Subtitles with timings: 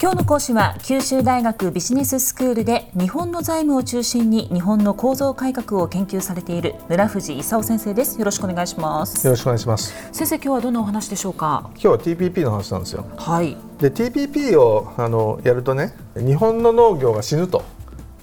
[0.00, 8.16] 今日の講師は九州大学ビジネススクールで日本の財務を中心に日本の構造改革を研究されている村藤勲先生です。
[8.16, 9.26] よろしくお願いします。
[9.26, 9.92] よろしくお願いします。
[10.12, 11.68] 先生今日はどんなお話でしょうか？
[11.70, 13.06] 今日は TPP の話なんですよ。
[13.16, 13.56] はい。
[13.80, 17.64] で TPP をあのやるとね日本の農業が死ぬと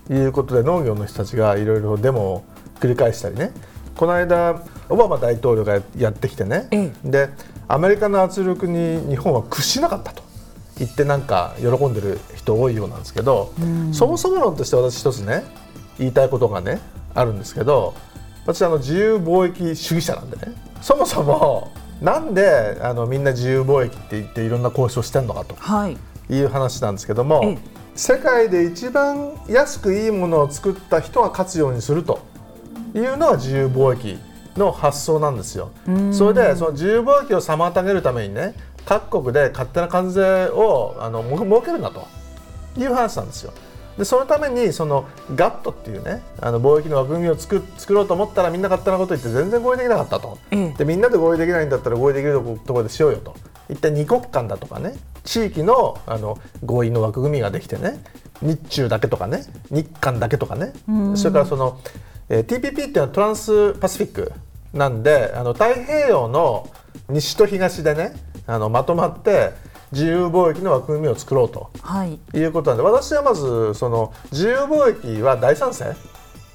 [0.09, 2.45] いうことで農業の人たちがいろいろデモを
[2.79, 3.51] 繰り返したりね。
[3.97, 7.29] この間オバマ大統領がやってきてね、ええ、で
[7.67, 10.24] アメリカの圧力に日本は屈しなかったと
[10.77, 13.53] 言ってなんか喜んでる人多いようなんですけど、
[13.93, 15.43] そもそも論として私一つね
[15.97, 16.79] 言いたいことがね
[17.13, 17.93] あるんですけど
[18.45, 21.71] 私あの自由貿易主義者なんでねそもそも
[22.01, 25.55] なんであのみんな自由貿易って言っていろんな交渉してんのかと
[26.29, 26.41] い。
[26.41, 27.57] う話なんですけども、はい、
[27.95, 32.25] 世界で一番安くいいものを作った人が勝つようにすると
[32.93, 34.19] いうのが自由貿易
[34.57, 35.71] の発想なんですよ。
[36.11, 38.55] それでその自由貿易を妨げるためにね
[38.85, 42.07] 各国で勝手な関税をあの設けるなと。
[42.77, 43.53] いう話なんですよ。
[43.97, 53.35] でそのためにそのガットっていうねあの貿易の枠組みを作作ろうと思ったらみんな勝手なこと言って全然合意できなかったと、うん、でみんなで合意できないんだったら合意できるところでしようよと。
[53.69, 58.03] 一体二国間だとかね地域のあの合意の枠組みができてね
[58.41, 60.73] 日中だけとかね日韓だけとかね、
[61.15, 61.79] それからその、
[62.27, 64.33] えー、TPP っていうのはトランスパシフィック
[64.73, 66.69] なんであの太平洋の
[67.07, 68.13] 西と東でね
[68.47, 69.51] あのまとまって
[69.91, 75.95] 自由貿易の枠組みを作ろうと、はい、いうことなんで私はまずその自由貿易は大賛成。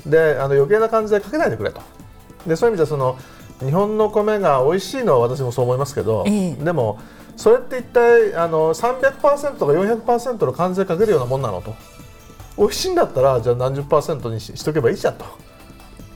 [0.07, 1.81] であの余計な関税かけないでくれと。
[2.47, 3.19] でそういう意味ではその
[3.61, 6.99] 日本の米が美味しいのは私もそう思いますけど、えでも
[7.37, 11.75] それって一体あの300%とか400%の関税かけるようなもんなのと。
[12.59, 15.25] 美味しいんだったらじゃあ何十パーセントにししとけばいいじゃんと。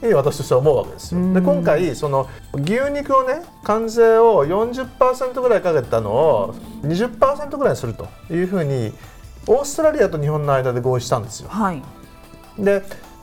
[0.02, 1.32] 私としては思うわけですよ。
[1.32, 8.92] で今回その牛肉をね関税を40%ぐらいかけたのを20%ぐらいにするというふうに
[9.46, 11.48] オーストラリアと日本の間で合意したんですよ。
[11.48, 11.82] はい、
[12.58, 12.82] で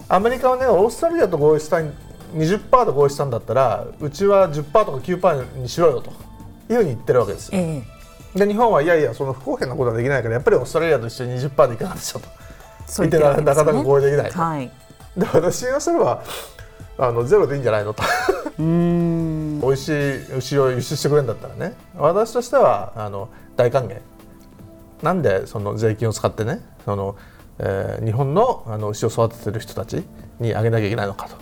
[0.09, 6.11] アメリカはねオーストラリアと合意した20%で合意したんだったらうちは10%とか9%にしろよと
[6.71, 7.59] いうふうに言ってるわけですよ。
[7.59, 12.29] えー、で日本はいやいやその不公平なことはできないからやっぱりオーストラリアと一緒に20%でいかがでしょうと
[12.99, 14.31] 言ってなかなか合意できない。
[14.31, 14.71] はい、
[15.17, 16.23] で私がそれは
[16.97, 18.03] あのゼロでいいんじゃないのと。
[18.59, 19.59] うん。
[19.61, 21.75] 美味しい牛を輸出してくれるんだったらね。
[21.95, 23.99] 私としてはあの大歓迎。
[25.01, 27.15] なんでその税金を使ってねその、
[27.57, 30.03] えー、日本のあの牛を育ててる人たち
[30.39, 31.35] にあげなきゃいけないのかと。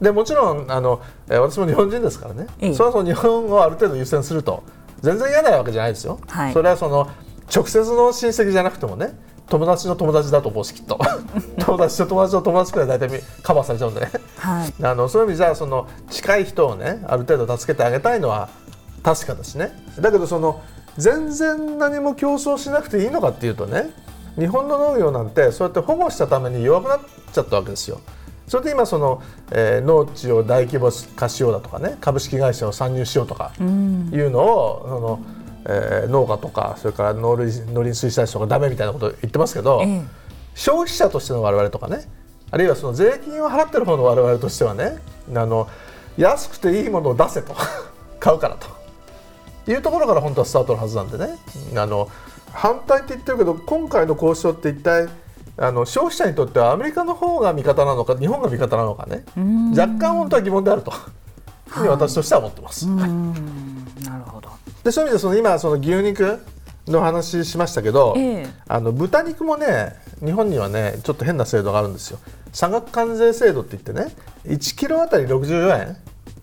[0.00, 4.62] でもちろんあの、えー、私も日本人ですからね、うん、そもそも日本をある程度優先すると。
[5.00, 6.20] 全然嫌なわけじゃないですよ。
[6.28, 7.08] はい、それはその
[7.54, 9.18] 直接の親戚じゃなくてもね
[9.50, 10.98] 友達の友達だと思うしきっと。
[11.58, 18.48] 友達と友達の友達くらい大体カバーされちゃうんでね、はい、あのそういう意味じゃその近い人をねある程度助けてあげたいのは
[19.02, 19.72] 確かですね。
[20.00, 20.60] だけどその
[20.96, 23.90] 全然何も競争しなくていいのかっていうとね
[24.38, 27.00] 日本の農業なんてそうやって保護したために弱くなっ
[27.32, 28.00] ちゃったわけですよ。
[28.46, 29.22] それで今その、
[29.52, 35.20] えー、農地を大規模化しようだとかね株式会社を参入しようとかいうのを、その
[35.66, 40.02] えー、農家とかそれから農林農林水産省がダメみたいなことを言ってますけど、ええ、
[40.54, 42.08] 消費者としての我々とかね
[42.50, 44.98] あるいはその税金を払ってる方の我々としてはね
[45.34, 45.68] あの
[46.16, 47.54] 安くていいものを出せと
[48.18, 51.38] 買うからというところから本当はスタートのはずなんでね
[51.76, 52.08] あの
[52.52, 55.08] 反対って言ってるけど今回の交渉って一体
[55.56, 59.24] あの消費者にとってはアメリカの方が味方なのか日本が味方なのかね
[59.76, 62.88] 若干本当は疑問であると、はい、私としては思ってます。
[62.88, 63.79] なるほど
[64.84, 66.40] でそういう意味でその今その牛肉
[66.86, 72.18] の話しましたけど、えー、あの豚肉もね日本にはねちょっと変な制度があるんですよ。
[72.52, 74.14] 差額関税制度って言ってね
[74.44, 75.96] 1キロあたり64円。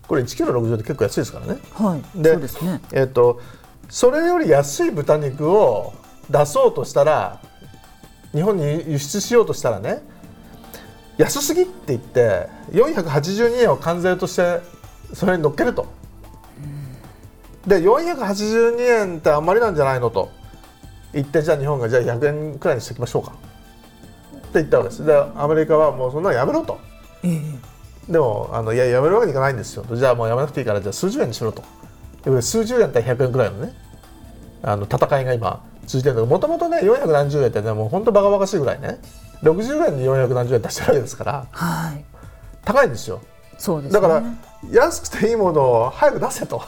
[0.08, 1.60] これ1キロ60円って結構安いですからね。
[1.74, 2.48] はい、でね、
[2.94, 3.42] えーと、
[3.90, 5.94] それより安い豚肉を
[6.30, 7.42] 出そうとしたら
[8.34, 10.02] 日本に輸出しようとしたらね
[11.18, 14.62] 安すぎって言って482円を関税として
[15.14, 15.88] それに乗っけると
[17.68, 20.32] で482円ってあんまりなんじゃないのと。
[21.14, 23.32] 言ってじゃあ日本がじゃあ100円くらいにしておきましょうか。
[23.32, 25.06] って言ったわけです。
[25.06, 26.80] でアメリカはもうそんなのやめろと、
[27.24, 29.86] えー、でもあのいややめるわけにいかないんですよ。
[29.92, 31.64] じゃあもうやめなくていいからじゃあ数十円にしろと。
[32.24, 33.74] で数十円対100円くらいのね。
[34.64, 39.00] あの戦いが今続いてるんだけどもともとね4何十円ってねもう本当バカバカしいぐらいね。
[39.44, 42.04] 60円に400何十円出してるわけですから、はい、
[42.66, 43.22] 高いんですよ。
[43.58, 44.24] そうです、ね、だから
[44.72, 46.62] 安くていいものを早く出せと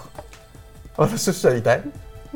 [0.99, 1.83] 私としては言いたい？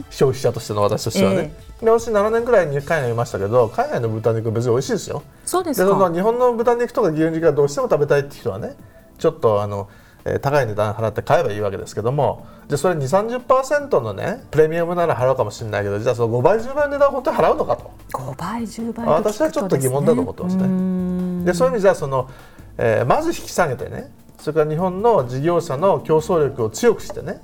[0.10, 5.22] 消費者としての私としてはね、えー、で私7年くらいに海外にいましたけど海外の豚肉別に美味しいですよ。
[5.46, 6.12] そうですか。
[6.12, 8.76] 日本の豚肉とか牛肉がどうしても食べたいって人はね
[9.20, 9.90] ちょっとあの、
[10.26, 17.92] えー、高い値段払って買えばいいわけですけどもじゃそれ2 3 0のねプレミアムなら払うかもしれないけどじゃあその5倍10倍の値段を本当に払うのかと。
[18.14, 21.46] 5倍10倍私はちょっと疑問だと思ってますね。
[21.46, 22.30] でそういう意味じゃその、
[22.78, 27.42] えー、まず引き下げてねそれから日本の事業者の競争力を強くしてね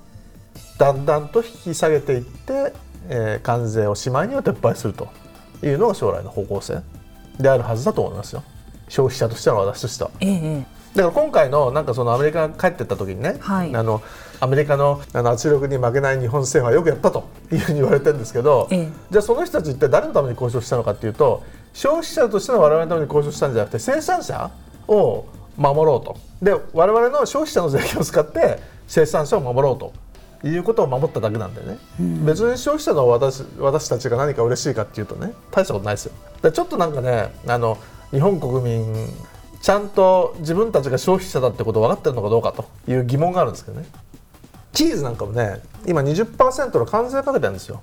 [0.80, 2.74] だんだんと引き下げていって、
[3.10, 5.10] えー、関税をしまいには撤廃すると
[5.62, 6.82] いうのが将来の方向性
[7.38, 8.44] であるはずだと思いますよ。
[8.88, 10.12] 消費者としての私としては。
[10.22, 10.66] ええ、
[10.96, 14.02] だから今回のなんかそのアメリカが帰ってった時にね、はい、あの
[14.40, 21.44] アメリカのあの圧力に負けない日本政府はよくやったと いうふうに言われてるんですけど、ええ、じゃあその人たちって誰のために交渉したのかというと
[21.74, 24.50] 消費者としての我々のために交渉したんじゃなくて生産者
[24.88, 25.26] を
[25.58, 26.16] 守ろうと。
[26.42, 29.92] で我々の消費者の税金を使って生産者を守ろうと
[30.44, 36.14] いうことを守っただけなんでね、うん、別に消費者の私私たちが何か嬉しいかっていうとね大したことないですよ。
[36.42, 37.78] でちょっとなんかねあの
[38.12, 39.08] 日本国民
[39.62, 43.86] ちゃんと自分たちが消費者だってことを分かってるのかどうかという疑問があるんですけどね。
[44.72, 47.82] チーズなんかもね今20%の関税かけてるんですよ。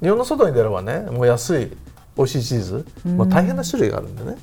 [0.00, 1.76] 日本の外に出ればねもう安い
[2.16, 4.36] 美味しいチーズ、もう大変な種類があるんでね。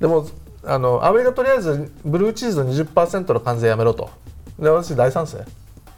[0.00, 0.26] でも
[0.64, 4.10] あのアメリカとりあえずブルーチーズの20%の関税やめろと。
[4.58, 5.44] で私大賛成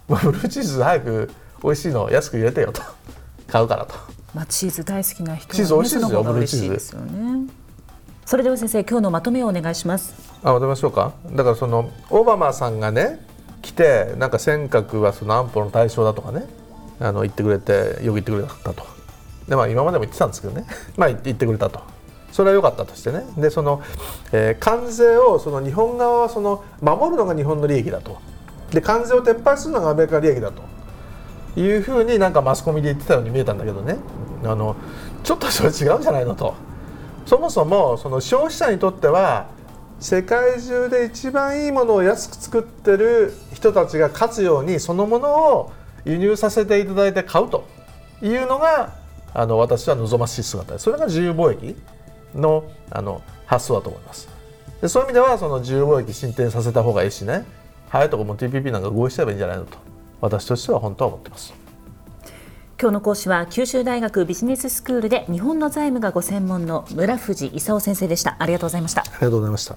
[0.08, 1.30] ブルーチーズ早く
[1.62, 2.82] 美味しいの安く入れてよと。
[3.54, 3.94] 買うからと、
[4.34, 7.54] まあ、チーズ大好きな人は、ね、チーズ美味しいですよブルーチーズ。
[8.26, 10.14] それでは先生今日のまとめをお願いします。
[10.42, 11.12] あまとめましょうか。
[11.32, 13.24] だからそのオバマさんがね
[13.62, 16.46] 来てなんか尖閣はその安保の対象だとかね
[17.00, 18.84] あの言ってくれてよく言ってくれなかったと。
[19.48, 20.64] で、まあ、今までも言ってたんですけどね、
[20.96, 21.80] まあ、言ってくれたと。
[22.32, 23.24] それは良かったとしてね。
[23.36, 23.82] でその、
[24.32, 28.18] えー、関税をその日本側はその守るのが日本の利益だと
[28.74, 30.62] で関税を撤廃するのがアメリカ利益だと。
[31.56, 33.96] いうふうになんかマスコミで言ってたように見えたんだけどね。
[34.44, 34.76] あの
[35.22, 36.54] ちょっとそれ違うんじゃないのと。
[37.26, 39.46] そもそもその消費者にとっては
[39.98, 45.72] 世界中で一番いいものを安く作ってる人たちが勝つようにそのものを
[46.04, 47.66] 輸入させていただいて買うと
[48.20, 48.92] いうのが
[49.32, 51.76] あの私は望ましい姿でそれが自由貿易
[52.34, 54.28] のあの発想だと思います。
[54.82, 57.44] でそういう意味ではその自由貿易進展させた方がいいしね。
[57.94, 59.78] 早いとこも TPP なんか合意しちゃえばいいんじゃないのと
[60.20, 61.54] 私としては本当は思ってます。
[62.80, 68.34] 今日の講師は九州大学ビジネススクールで日本の財務がご専門の村藤勲先生でした。
[68.40, 69.02] ありがとうございました。
[69.02, 69.76] ありがとうございました